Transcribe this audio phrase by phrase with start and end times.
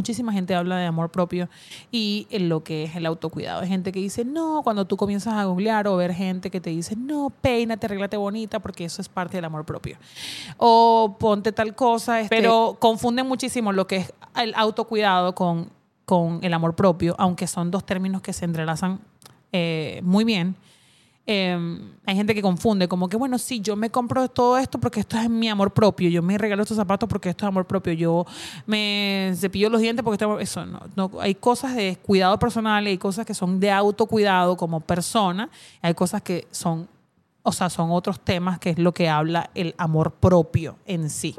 [0.00, 1.50] muchísima gente habla de amor propio
[1.92, 3.60] y en lo que es el autocuidado.
[3.60, 6.70] Hay gente que dice, no, cuando tú comienzas a googlear o ver gente que te
[6.70, 9.98] dice, no, peínate, arréglate bonita porque eso es parte del amor propio.
[10.56, 15.68] O ponte tal cosa, este, pero confunden muchísimo lo que es el autocuidado con,
[16.06, 19.00] con el amor propio, aunque son dos términos que se entrelazan
[19.52, 20.56] eh, muy bien.
[21.26, 25.00] Em, hay gente que confunde, como que, bueno, sí, yo me compro todo esto porque
[25.00, 27.92] esto es mi amor propio, yo me regalo estos zapatos porque esto es amor propio,
[27.92, 28.26] yo
[28.66, 32.98] me cepillo los dientes porque esto, eso no, no, hay cosas de cuidado personal, hay
[32.98, 35.50] cosas que son de autocuidado como persona,
[35.82, 36.88] hay cosas que son,
[37.42, 41.36] o sea, son otros temas que es lo que habla el amor propio en sí.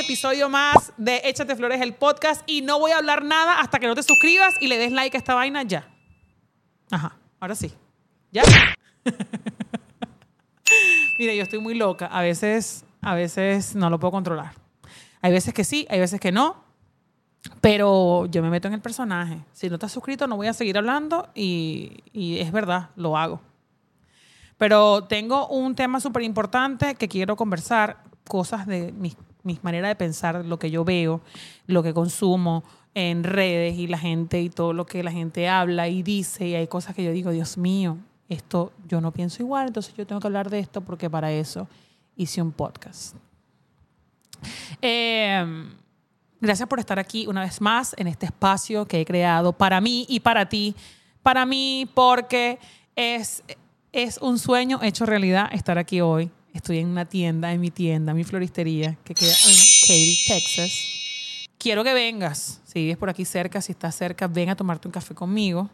[0.00, 2.42] Episodio más de Échate Flores, el podcast.
[2.46, 5.16] Y no voy a hablar nada hasta que no te suscribas y le des like
[5.16, 5.88] a esta vaina ya.
[6.90, 7.72] Ajá, ahora sí.
[8.32, 8.42] ¿Ya?
[11.18, 12.06] Mire, yo estoy muy loca.
[12.06, 14.54] A veces, a veces no lo puedo controlar.
[15.20, 16.64] Hay veces que sí, hay veces que no.
[17.60, 19.38] Pero yo me meto en el personaje.
[19.52, 23.40] Si no estás suscrito, no voy a seguir hablando y, y es verdad, lo hago.
[24.56, 29.94] Pero tengo un tema súper importante que quiero conversar, cosas de mis mi manera de
[29.94, 31.20] pensar, lo que yo veo,
[31.66, 35.88] lo que consumo en redes y la gente y todo lo que la gente habla
[35.88, 39.68] y dice y hay cosas que yo digo, Dios mío, esto yo no pienso igual,
[39.68, 41.68] entonces yo tengo que hablar de esto porque para eso
[42.16, 43.16] hice un podcast.
[44.80, 45.70] Em,
[46.40, 50.06] gracias por estar aquí una vez más en este espacio que he creado para mí
[50.08, 50.74] y para ti.
[51.22, 52.58] Para mí porque
[52.96, 53.42] es,
[53.92, 58.12] es un sueño hecho realidad estar aquí hoy Estoy en una tienda, en mi tienda,
[58.12, 61.48] mi floristería, que queda en Katy, Texas.
[61.58, 62.60] Quiero que vengas.
[62.64, 65.70] Si vives por aquí cerca, si estás cerca, ven a tomarte un café conmigo.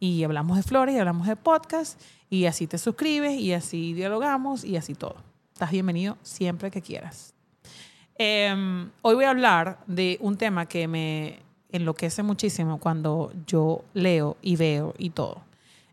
[0.00, 2.00] Y hablamos de flores y hablamos de podcast.
[2.30, 5.16] Y así te suscribes y así dialogamos y así todo.
[5.52, 7.34] Estás bienvenido siempre que quieras.
[8.18, 11.40] Em, hoy voy a hablar de un tema que me
[11.70, 15.42] enloquece muchísimo cuando yo leo y veo y todo.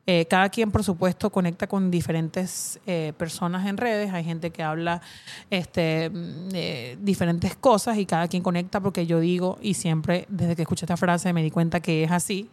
[0.06, 4.14] Eh, cada quien, por supuesto, conecta con diferentes eh, personas en redes.
[4.14, 5.02] Hay gente que habla
[5.50, 10.64] este, mm, diferentes cosas y cada quien conecta porque yo digo, y siempre desde que
[10.64, 12.50] escuché esta frase me di cuenta que es así.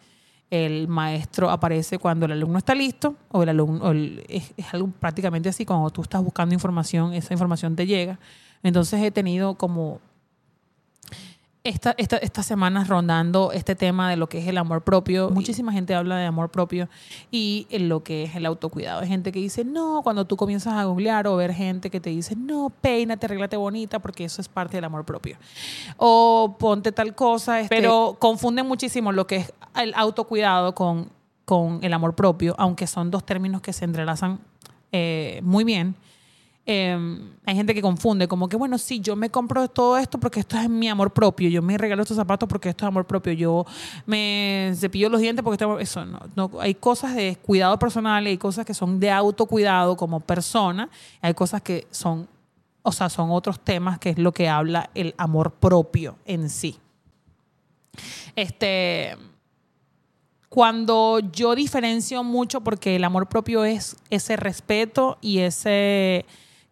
[0.49, 3.93] El maestro aparece cuando el alumno está listo, o el alumno
[4.29, 8.19] es, es algo prácticamente así, cuando tú estás buscando información, esa información te llega.
[8.63, 10.01] Entonces he tenido como
[11.63, 15.31] esta, esta, estas semanas rondando este tema de lo que es el amor propio.
[15.31, 16.89] Muchísima gente habla de amor propio
[17.31, 19.01] y lo que es el autocuidado.
[19.03, 22.11] Hay gente que dice, no, cuando tú comienzas a googlear o ver gente que te
[22.11, 25.37] dice, no, peínate, arréglate bonita porque eso es parte del amor propio.
[25.99, 27.61] O ponte tal cosa.
[27.61, 31.11] Este, pero confunden muchísimo lo que es el autocuidado con,
[31.45, 34.41] con el amor propio, aunque son dos términos que se entrelazan
[34.93, 35.95] eh, muy bien.
[36.73, 40.39] Em, hay gente que confunde, como que, bueno, sí, yo me compro todo esto porque
[40.39, 43.33] esto es mi amor propio, yo me regalo estos zapatos porque esto es amor propio,
[43.33, 43.67] yo
[44.07, 48.39] me cepillo los dientes porque esto, eso no, no, hay cosas de cuidado personal, hay
[48.39, 50.89] cosas que son de autocuidado como persona,
[51.21, 52.29] hay cosas que son,
[52.85, 56.79] o sea, son otros temas que es lo que habla el amor propio en sí.
[58.37, 59.17] Este,
[60.49, 66.27] cuando yo diferencio mucho porque el amor propio es ese respeto y ese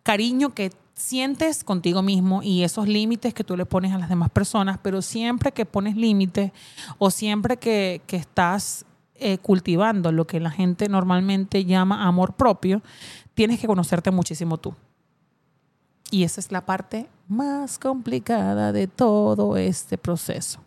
[0.08, 4.30] cariño que sientes contigo mismo y esos límites que tú le pones a las demás
[4.30, 6.50] personas, pero siempre que pones límites
[6.96, 8.86] o siempre que, estás
[9.16, 12.80] eh, cultivando lo que la gente normalmente llama amor propio,
[13.34, 14.74] tienes que conocerte muchísimo tú.
[16.10, 20.58] Y esa es la parte más complicada de todo este proceso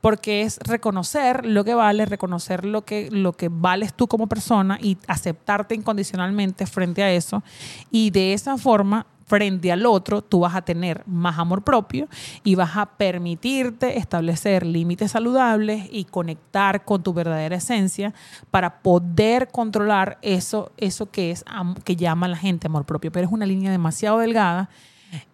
[0.00, 4.78] porque es reconocer lo que vale, reconocer lo que, lo que vales tú como persona
[4.80, 7.42] y aceptarte incondicionalmente frente a eso.
[7.90, 12.08] Y de esa forma frente al otro, tú vas a tener más amor propio
[12.42, 18.12] y vas a permitirte establecer límites saludables y conectar con tu verdadera esencia
[18.50, 21.44] para poder controlar eso, eso que es
[21.84, 23.12] que llama la gente amor propio.
[23.12, 24.68] Pero es una línea demasiado delgada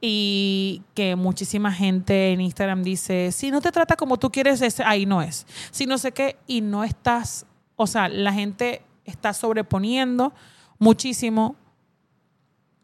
[0.00, 4.82] y que muchísima gente en Instagram dice, si no te trata como tú quieres, ese,
[4.84, 5.46] ahí no es.
[5.70, 7.46] Si no sé qué, y no estás,
[7.76, 10.32] o sea, la gente está sobreponiendo
[10.78, 11.56] muchísimo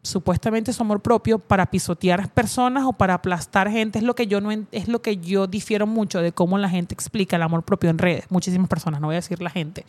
[0.01, 3.99] supuestamente su amor propio para pisotear personas o para aplastar gente.
[3.99, 6.93] Es lo que yo no es lo que yo difiero mucho de cómo la gente
[6.93, 8.25] explica el amor propio en redes.
[8.29, 9.85] Muchísimas personas no voy a decir la gente.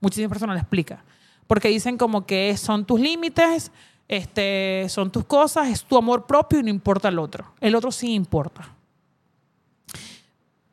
[0.00, 1.00] Muchísimas personas lo explican
[1.46, 3.70] porque dicen como que son tus límites
[4.08, 7.52] este, son tus cosas, es tu amor propio y no importa el otro.
[7.60, 8.72] El otro sí importa.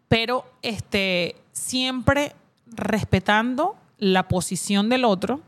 [0.08, 2.36] pero este, siempre
[2.68, 5.42] respetando la posición del otro,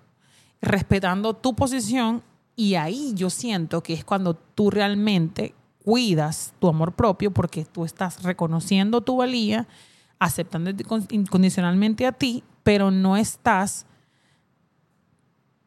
[0.61, 2.23] respetando tu posición
[2.55, 5.53] y ahí yo siento que es cuando tú realmente
[5.83, 9.67] cuidas tu amor propio porque tú estás reconociendo tu valía,
[10.17, 10.71] aceptando
[11.09, 13.85] incondicionalmente a ti, pero no estás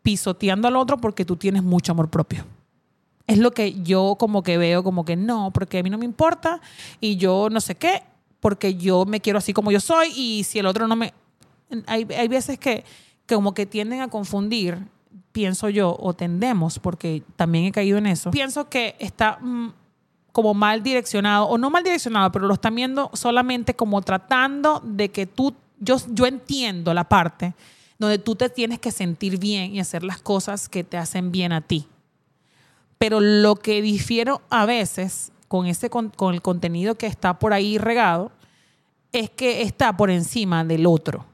[0.08, 2.46] pisoteando al otro porque tú tienes mucho amor propio.
[3.26, 6.06] Es lo que yo como que veo, como que no, porque a mí no me
[6.06, 6.62] importa
[6.98, 8.04] y yo no sé qué,
[8.40, 11.12] porque yo me quiero así como yo soy y si el otro no me...
[11.86, 12.84] Hay, hay veces que,
[13.26, 14.78] que como que tienden a confundir
[15.30, 19.74] pienso yo, o tendemos, porque también he caído en eso, pienso que está mm,
[20.32, 25.10] como mal direccionado, o no mal direccionado, pero lo están viendo solamente como tratando de
[25.10, 27.52] que tú, yo, yo entiendo la parte
[27.98, 31.52] donde tú te tienes que sentir bien y hacer las cosas que te hacen bien
[31.52, 31.86] a ti.
[32.98, 37.78] Pero lo que difiero a veces con, ese, con, el contenido que está por ahí
[37.78, 38.30] regado
[39.12, 41.26] es que está por encima del otro.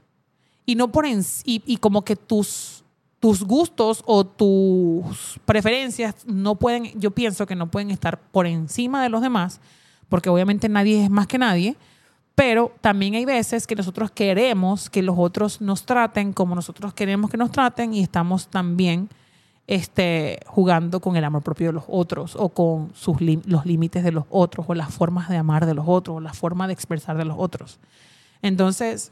[0.66, 2.84] Y no por y, y como que tus
[3.24, 9.02] tus gustos o tus preferencias no pueden, yo pienso que no pueden estar por encima
[9.02, 9.62] de los demás,
[10.10, 11.74] porque obviamente nadie es más que nadie,
[12.34, 17.30] pero también hay veces que nosotros queremos que los otros nos traten como nosotros queremos
[17.30, 19.08] que nos traten y estamos también
[19.66, 24.12] este, jugando con el amor propio de los otros o con sus los límites de
[24.12, 27.16] los otros o las formas de amar de los otros o la forma de expresar
[27.16, 27.78] de los otros.
[28.42, 29.10] Entonces,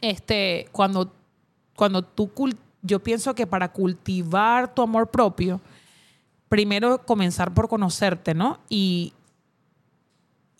[0.00, 1.12] este, cuando,
[1.76, 2.30] cuando tú
[2.82, 5.60] yo pienso que para cultivar tu amor propio,
[6.48, 8.58] primero comenzar por conocerte, ¿no?
[8.68, 9.12] Y,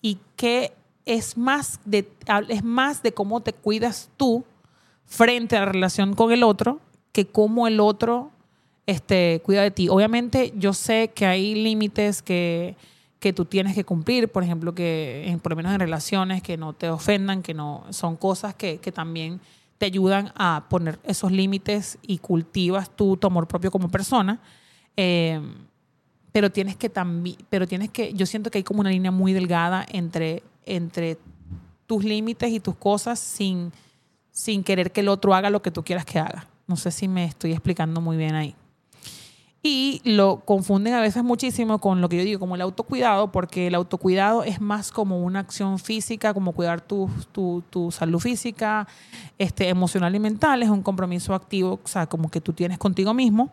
[0.02, 0.72] y que
[1.08, 2.06] es más, de,
[2.48, 4.44] es más de cómo te cuidas tú
[5.06, 6.80] frente a la relación con el otro
[7.12, 8.30] que cómo el otro
[8.86, 9.88] este, cuida de ti.
[9.88, 12.76] Obviamente yo sé que hay límites que,
[13.20, 16.74] que tú tienes que cumplir, por ejemplo, que por lo menos en relaciones, que no
[16.74, 19.40] te ofendan, que no son cosas que, que también
[19.78, 24.40] te ayudan a poner esos límites y cultivas tu, amor propio como persona.
[24.94, 25.40] Eh,
[26.32, 29.32] pero tienes que también, pero tienes que, yo siento que hay como una línea muy
[29.32, 31.18] delgada entre, entre
[31.86, 33.72] tus límites y tus cosas sin,
[34.30, 36.46] sin querer que el otro haga lo que tú quieras que haga.
[36.66, 38.54] No sé si me estoy explicando muy bien ahí.
[39.62, 43.66] Y lo confunden a veces muchísimo con lo que yo digo como el autocuidado, porque
[43.66, 48.86] el autocuidado es más como una acción física, como cuidar tu, tu, tu, salud física,
[49.36, 53.12] este, emocional y mental, es un compromiso activo, o sea, como que tú tienes contigo
[53.14, 53.50] mismo,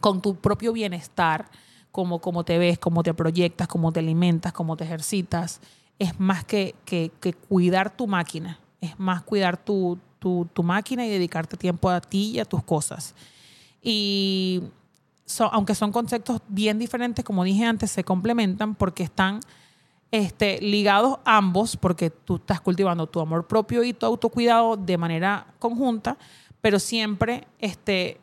[0.00, 1.48] con tu propio bienestar,
[1.90, 5.60] como, como te ves, cómo te proyectas, cómo te alimentas, cómo te ejercitas.
[5.98, 7.10] Es más que, que,
[7.48, 12.32] cuidar tu máquina, es más cuidar tu, tu, tu máquina y dedicarte tiempo a ti
[12.34, 13.14] y a tus cosas.
[13.82, 14.62] Y
[15.52, 19.40] aunque son conceptos bien diferentes, como dije antes, se complementan porque están
[20.10, 25.46] este, ligados ambos, porque tú estás cultivando tu amor propio y tu autocuidado de manera
[25.58, 26.16] conjunta,
[26.60, 28.20] pero siempre este,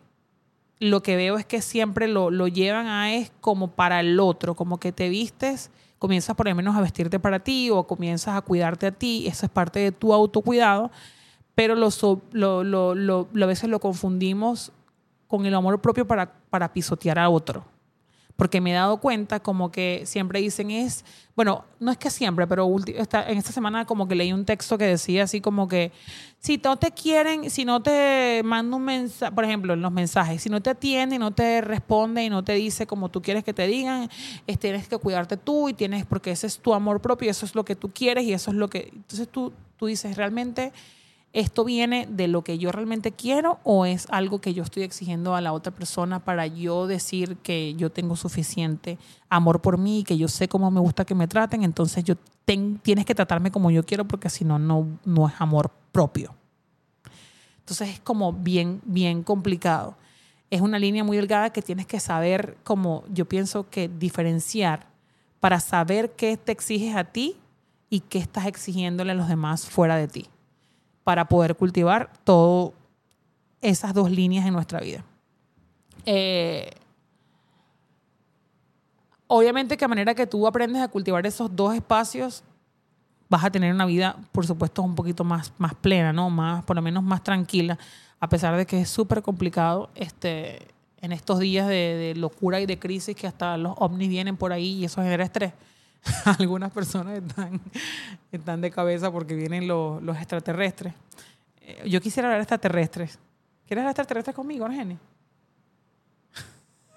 [0.80, 4.56] lo que veo es que siempre lo, lo llevan a es como para el otro,
[4.56, 5.70] como que te vistes,
[6.00, 9.46] comienzas por lo menos a vestirte para ti o comienzas a cuidarte a ti, eso
[9.46, 10.92] es parte de tu autocuidado,
[11.56, 11.90] pero lo,
[12.32, 14.72] lo, lo, lo a veces lo confundimos
[15.28, 17.66] con el amor propio para, para pisotear a otro.
[18.36, 21.06] Porque me he dado cuenta como que siempre dicen es,
[21.36, 24.86] bueno, no es que siempre, pero en esta semana como que leí un texto que
[24.86, 25.92] decía así como que
[26.40, 30.42] si no te quieren, si no te manda un mensaje, por ejemplo, en los mensajes,
[30.42, 33.54] si no te atiende, no te responde y no te dice como tú quieres que
[33.54, 34.10] te digan,
[34.60, 37.56] tienes que cuidarte tú y tienes, porque ese es tu amor propio y eso es
[37.56, 40.72] lo que tú quieres y eso es lo que, entonces tú, tú dices, realmente
[41.36, 45.36] ¿esto viene de lo que yo realmente quiero o es algo que yo estoy exigiendo
[45.36, 50.04] a la otra persona para yo decir que yo tengo suficiente amor por mí y
[50.06, 51.64] que yo sé cómo me gusta que me traten?
[51.64, 52.16] Entonces yo
[52.46, 56.34] tienes que tratarme como yo quiero porque si no, no es amor propio.
[57.60, 59.98] Entonces es como bien, bien complicado.
[60.50, 64.88] Es una línea muy delgada que tienes que saber, como yo pienso que diferenciar
[65.42, 67.36] para saber qué te exiges a ti
[67.90, 70.30] y qué estás exigiéndole a los demás fuera de ti
[71.06, 72.74] para poder cultivar todas
[73.62, 75.06] esas dos líneas en nuestra vida.
[76.06, 76.72] Eh,
[79.28, 82.44] obviamente que a manera que tú aprendes a cultivar esos dos espacios,
[83.30, 86.32] vas a tener una vida, por supuesto, un poquito más, más plena, ¿no?
[86.32, 87.78] Más, por lo menos más tranquila,
[88.20, 90.68] a pesar de que es súper complicado este,
[91.02, 94.52] en estos días de, de, locura y de crisis que hasta los ovnis vienen por
[94.52, 95.54] ahí y eso genera estrés.
[96.40, 97.60] algunas personas están,
[98.32, 100.94] están de cabeza porque vienen los, los extraterrestres.
[101.62, 103.20] Eh, yo quisiera hablar extraterrestres.
[103.66, 104.98] ¿Quieres hablar extraterrestres conmigo, Argeni?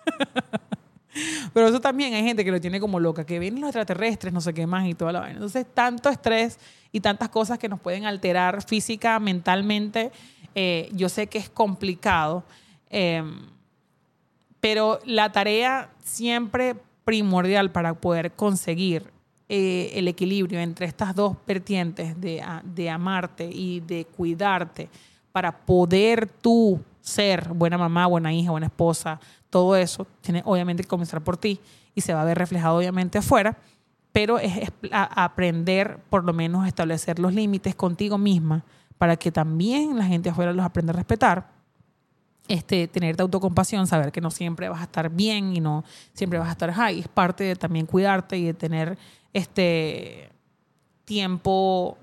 [1.52, 4.40] Pero eso también hay gente que lo tiene como loca, que vienen los extraterrestres, no
[4.40, 5.36] sé qué más y toda la vaina.
[5.36, 6.58] Entonces, tanto estrés
[6.92, 10.12] y tantas cosas que nos pueden alterar física, mentalmente,
[10.54, 12.44] eh, yo sé que es complicado.
[12.90, 13.22] Eh,
[14.60, 16.76] pero la tarea siempre
[17.08, 19.10] primordial para poder conseguir
[19.48, 24.90] eh, el equilibrio entre estas dos vertientes de, de amarte y de cuidarte
[25.32, 30.88] para poder tú ser buena mamá, buena hija, buena esposa, todo eso tiene obviamente que
[30.90, 31.58] comenzar por ti
[31.94, 33.56] y se va a ver reflejado obviamente afuera,
[34.12, 38.66] pero es, aprender por lo menos establecer los límites contigo misma
[38.98, 41.57] para que también la gente afuera los aprenda a respetar.
[42.48, 46.48] Este, tener autocompasión, saber que no siempre vas a estar bien y no siempre vas
[46.48, 46.98] a estar high.
[46.98, 48.96] Es parte de también cuidarte y de tener
[49.34, 50.30] este
[51.04, 51.98] tiempo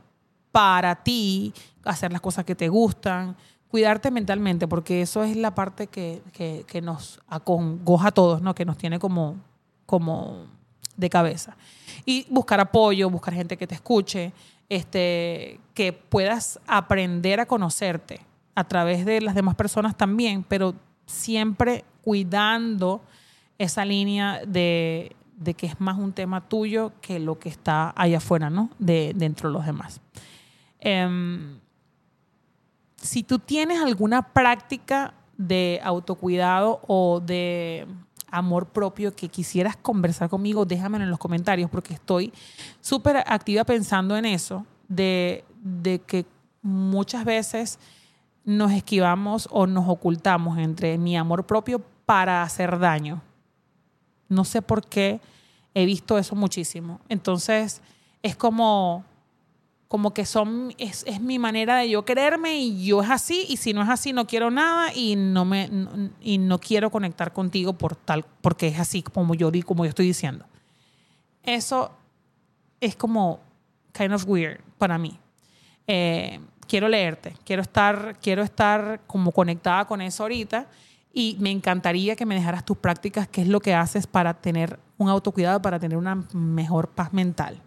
[0.51, 1.51] para ti,
[1.83, 3.35] hacer las cosas que te gustan,
[3.69, 8.53] cuidarte mentalmente, porque eso es la parte que, que, nos acongoja a todos, ¿no?
[8.55, 9.37] que nos tiene como,
[9.85, 10.45] como
[10.95, 11.57] de cabeza.
[12.05, 14.31] Y buscar apoyo, buscar gente que te escuche,
[14.69, 18.21] este, que puedas aprender a conocerte
[18.55, 20.73] a través de las demás personas también, pero
[21.05, 23.01] siempre cuidando
[23.57, 28.17] esa línea de, de que es más un tema tuyo que lo que está allá
[28.17, 28.69] afuera, ¿no?
[28.79, 30.01] De, dentro de los demás.
[30.79, 31.59] Em,
[32.95, 37.87] si tú tienes alguna práctica de autocuidado o de
[38.29, 42.33] amor propio que quisieras conversar conmigo, déjamelo en los comentarios porque estoy
[42.81, 46.25] súper activa pensando en eso, de, de, que
[46.61, 47.79] muchas veces
[48.45, 53.21] nos esquivamos o nos ocultamos entre mi amor propio para hacer daño.
[54.29, 55.19] No sé por qué
[55.73, 57.01] he visto eso muchísimo.
[57.09, 57.81] Entonces,
[58.23, 59.03] es como
[59.87, 63.71] como que son, es, mi manera de yo quererme y yo es así, y si
[63.71, 65.69] no es así no quiero nada y no, me,
[66.21, 70.07] y no quiero conectar contigo por tal, porque es así como yo, como yo estoy
[70.07, 70.45] diciendo.
[71.43, 71.91] Eso
[72.81, 73.39] es como
[73.93, 75.19] kind of weird para mí.
[75.87, 80.67] Eh, quiero leerte, quiero estar, quiero estar como conectada con eso ahorita
[81.13, 84.79] y me encantaría que me dejaras tus prácticas, qué es lo que haces para tener
[84.97, 87.61] un autocuidado, para tener una mejor paz mental.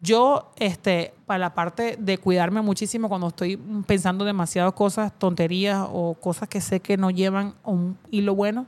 [0.00, 3.56] Yo, este, para la parte de cuidarme muchísimo cuando estoy
[3.86, 8.66] pensando demasiadas cosas, tonterías o cosas que sé que no llevan un hilo bueno,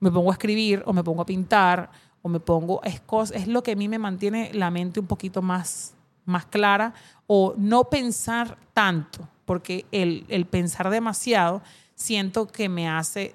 [0.00, 1.90] me pongo a escribir o me pongo a pintar
[2.22, 3.00] o me pongo, es,
[3.32, 5.94] es lo que a mí me mantiene la mente un poquito más,
[6.28, 6.94] más clara
[7.26, 11.62] o no pensar tanto, porque el, el pensar demasiado
[11.94, 13.34] siento que me hace,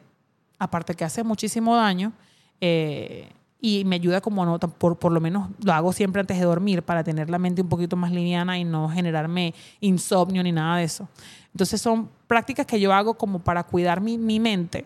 [0.59, 2.13] aparte que hace muchísimo daño,
[2.61, 6.43] eh, y me ayuda como nota, por, por lo menos lo hago siempre antes de
[6.43, 10.77] dormir para tener la mente un poquito más liviana y no generarme insomnio ni nada
[10.77, 11.07] de eso.
[11.53, 14.85] Entonces son prácticas que yo hago como para cuidar mi, mi mente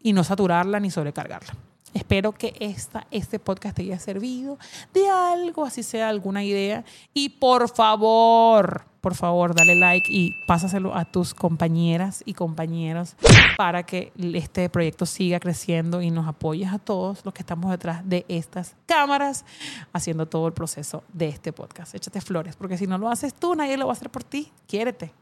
[0.00, 1.54] y no saturarla ni sobrecargarla.
[1.94, 4.58] Espero que esta, este podcast te haya servido
[4.92, 6.84] de algo, así sea alguna idea.
[7.14, 13.14] Y por favor, por favor, dale like y pásaselo a tus compañeras y compañeros
[13.56, 18.08] para que este proyecto siga creciendo y nos apoyes a todos los que estamos detrás
[18.08, 19.44] de estas cámaras
[19.92, 21.94] haciendo todo el proceso de este podcast.
[21.94, 24.50] Échate flores, porque si no lo haces tú, nadie lo va a hacer por ti.
[24.66, 25.12] Quiérete.